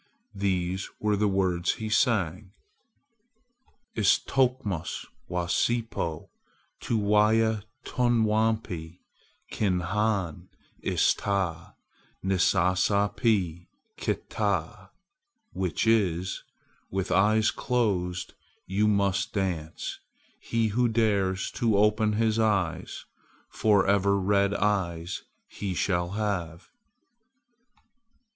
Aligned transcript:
These 0.33 0.89
were 0.99 1.15
the 1.15 1.27
words 1.27 1.73
he 1.75 1.87
sang: 1.87 2.53
"Istokmus 3.95 5.05
wacipo, 5.29 6.29
tuwayatunwanpi 6.81 8.97
kinhan 9.53 10.47
ista 10.81 11.75
nisasapi 12.25 13.67
kta," 13.95 14.89
which 15.53 15.85
is, 15.85 16.43
"With 16.89 17.11
eyes 17.11 17.51
closed 17.51 18.33
you 18.65 18.87
must 18.87 19.33
dance. 19.33 19.99
He 20.39 20.69
who 20.69 20.87
dares 20.87 21.51
to 21.51 21.77
open 21.77 22.13
his 22.13 22.39
eyes, 22.39 23.05
forever 23.49 24.19
red 24.19 24.55
eyes 24.55 25.21
shall 25.75 26.09
have." 26.13 26.71